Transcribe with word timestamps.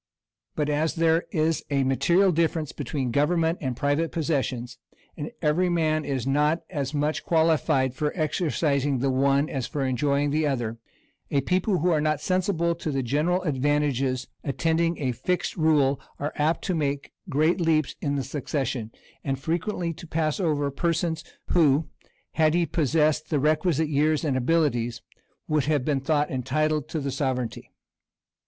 But 0.55 0.67
as 0.67 0.95
there 0.95 1.25
is 1.29 1.63
a 1.69 1.83
material 1.83 2.31
difference 2.31 2.71
between 2.71 3.11
gov 3.11 3.27
* 3.29 3.29
*ernment 3.35 3.57
and 3.61 3.77
private 3.77 4.11
possessions, 4.11 4.79
and 5.15 5.29
every 5.43 5.69
man 5.69 6.05
is 6.05 6.25
not 6.25 6.63
as 6.71 6.91
much 6.91 7.23
qualified 7.23 7.93
for 7.93 8.11
exercising 8.17 8.97
the 8.97 9.11
one 9.11 9.47
as 9.47 9.67
for 9.67 9.85
enjoying 9.85 10.31
the 10.31 10.47
other, 10.47 10.79
a 11.29 11.41
people 11.41 11.77
who 11.77 11.91
are 11.91 12.01
not 12.01 12.19
sensible 12.19 12.71
of 12.71 12.79
the 12.81 13.03
general 13.03 13.43
advantages 13.43 14.27
attending 14.43 14.97
a 14.97 15.11
fixed 15.11 15.55
rule 15.55 16.01
are 16.17 16.33
apt 16.35 16.63
to 16.63 16.73
make 16.73 17.11
great 17.29 17.61
leaps 17.61 17.95
in 18.01 18.15
the 18.15 18.23
succession, 18.23 18.91
and 19.23 19.37
frequently 19.37 19.93
to 19.93 20.07
pass 20.07 20.39
over 20.39 20.65
the 20.65 20.71
person, 20.71 21.15
who, 21.49 21.87
had 22.31 22.55
he 22.55 22.65
possessed 22.65 23.29
the 23.29 23.37
requisite 23.39 23.87
years 23.87 24.25
and 24.25 24.35
abilities, 24.35 25.03
would 25.47 25.65
have 25.65 25.85
been 25.85 25.99
thought 26.01 26.31
entitled 26.31 26.89
to 26.89 26.99
the 26.99 27.11
sovereignty. 27.11 27.69